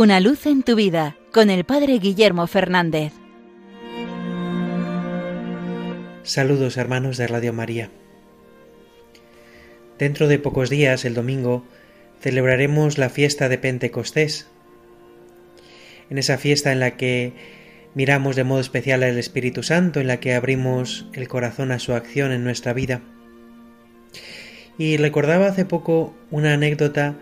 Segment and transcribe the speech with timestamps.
[0.00, 3.12] Una luz en tu vida con el Padre Guillermo Fernández.
[6.22, 7.90] Saludos hermanos de Radio María.
[9.98, 11.66] Dentro de pocos días, el domingo,
[12.18, 14.46] celebraremos la fiesta de Pentecostés.
[16.08, 17.34] En esa fiesta en la que
[17.92, 21.92] miramos de modo especial al Espíritu Santo, en la que abrimos el corazón a su
[21.92, 23.02] acción en nuestra vida.
[24.78, 27.16] Y recordaba hace poco una anécdota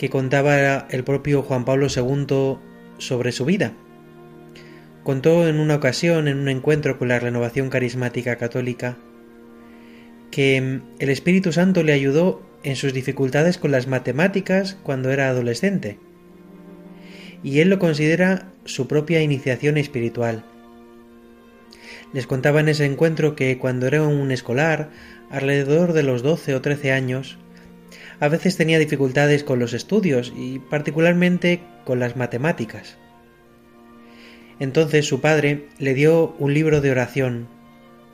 [0.00, 2.56] que contaba el propio Juan Pablo II
[2.96, 3.74] sobre su vida.
[5.04, 8.96] Contó en una ocasión, en un encuentro con la renovación carismática católica,
[10.30, 15.98] que el Espíritu Santo le ayudó en sus dificultades con las matemáticas cuando era adolescente.
[17.42, 20.46] Y él lo considera su propia iniciación espiritual.
[22.14, 24.88] Les contaba en ese encuentro que cuando era un escolar,
[25.28, 27.36] alrededor de los 12 o 13 años,
[28.20, 32.98] a veces tenía dificultades con los estudios y particularmente con las matemáticas.
[34.58, 37.48] Entonces su padre le dio un libro de oración,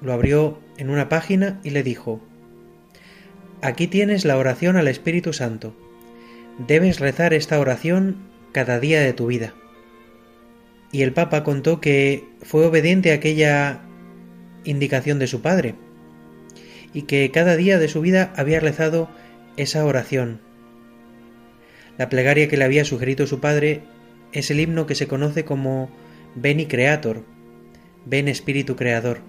[0.00, 2.22] lo abrió en una página y le dijo,
[3.62, 5.74] Aquí tienes la oración al Espíritu Santo.
[6.68, 8.16] Debes rezar esta oración
[8.52, 9.54] cada día de tu vida.
[10.92, 13.80] Y el Papa contó que fue obediente a aquella
[14.64, 15.74] indicación de su padre,
[16.94, 19.08] y que cada día de su vida había rezado
[19.56, 20.40] esa oración.
[21.98, 23.82] La plegaria que le había sugerido su padre
[24.32, 25.90] es el himno que se conoce como
[26.34, 27.24] Beni Creator,
[28.04, 29.20] Ven Espíritu Creador.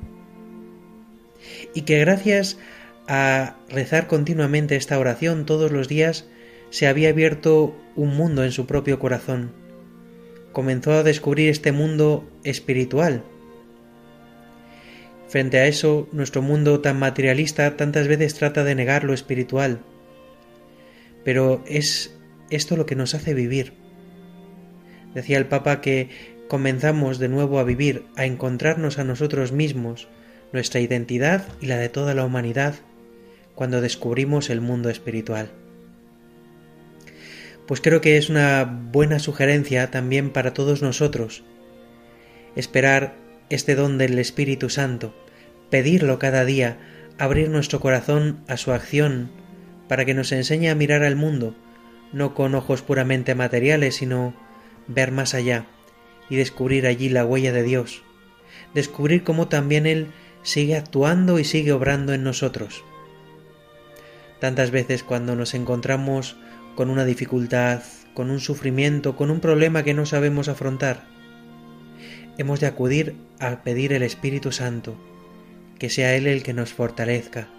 [1.73, 2.57] Y que gracias
[3.07, 6.27] a rezar continuamente esta oración todos los días,
[6.69, 9.51] se había abierto un mundo en su propio corazón.
[10.51, 13.23] Comenzó a descubrir este mundo espiritual.
[15.29, 19.81] Frente a eso, nuestro mundo tan materialista tantas veces trata de negar lo espiritual,
[21.27, 22.15] pero es
[22.49, 23.73] esto lo que nos hace vivir.
[25.13, 26.07] Decía el Papa que
[26.47, 30.07] comenzamos de nuevo a vivir, a encontrarnos a nosotros mismos,
[30.53, 32.75] nuestra identidad y la de toda la humanidad,
[33.55, 35.49] cuando descubrimos el mundo espiritual.
[37.67, 41.43] Pues creo que es una buena sugerencia también para todos nosotros
[42.55, 43.15] esperar
[43.49, 45.13] este don del Espíritu Santo,
[45.69, 46.77] pedirlo cada día,
[47.17, 49.29] abrir nuestro corazón a su acción,
[49.87, 51.55] para que nos enseñe a mirar al mundo,
[52.13, 54.33] no con ojos puramente materiales, sino
[54.87, 55.65] ver más allá
[56.29, 58.03] y descubrir allí la huella de Dios,
[58.73, 60.07] descubrir cómo también Él
[60.43, 62.83] sigue actuando y sigue obrando en nosotros.
[64.39, 66.37] Tantas veces cuando nos encontramos
[66.75, 67.81] con una dificultad,
[68.13, 71.05] con un sufrimiento, con un problema que no sabemos afrontar,
[72.37, 74.95] hemos de acudir a pedir el Espíritu Santo,
[75.79, 77.49] que sea Él el que nos fortalezca,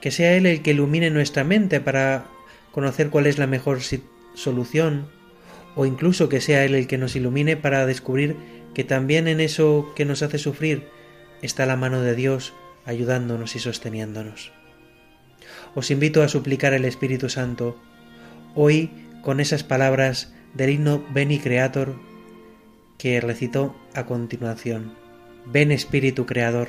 [0.00, 2.26] que sea Él el que ilumine nuestra mente para
[2.72, 3.80] conocer cuál es la mejor
[4.34, 5.08] solución,
[5.74, 8.36] o incluso que sea Él el que nos ilumine para descubrir
[8.74, 10.88] que también en eso que nos hace sufrir
[11.42, 12.52] está la mano de Dios
[12.84, 14.52] ayudándonos y sosteniéndonos.
[15.74, 17.80] Os invito a suplicar al Espíritu Santo
[18.54, 18.90] hoy
[19.22, 21.96] con esas palabras del himno Beni Creator
[22.98, 24.94] que recitó a continuación.
[25.46, 26.68] Ven Espíritu Creador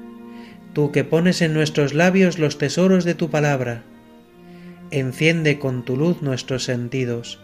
[0.73, 3.83] tú que pones en nuestros labios los tesoros de tu palabra,
[4.91, 7.39] enciende con tu luz nuestros sentidos,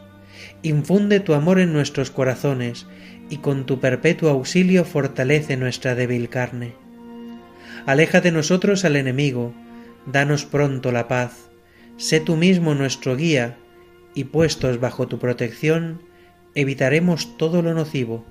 [0.64, 2.88] infunde tu amor en nuestros corazones
[3.30, 6.74] y con tu perpetuo auxilio fortalece nuestra débil carne.
[7.86, 9.54] Aleja de nosotros al enemigo,
[10.06, 11.50] danos pronto la paz,
[11.98, 13.58] sé tú mismo nuestro guía,
[14.14, 16.02] y puestos bajo tu protección,
[16.56, 18.26] evitaremos todo lo nocivo.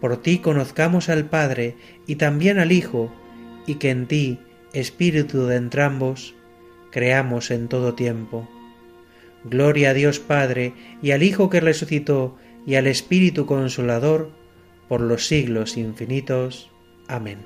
[0.00, 3.12] Por ti conozcamos al Padre y también al Hijo,
[3.66, 4.38] y que en ti,
[4.72, 6.34] Espíritu de entrambos,
[6.90, 8.48] creamos en todo tiempo.
[9.44, 10.72] Gloria a Dios Padre
[11.02, 12.36] y al Hijo que resucitó
[12.66, 14.30] y al Espíritu Consolador,
[14.88, 16.70] por los siglos infinitos.
[17.08, 17.38] Amén.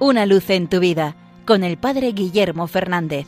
[0.00, 3.26] Una luz en tu vida, con el Padre Guillermo Fernández.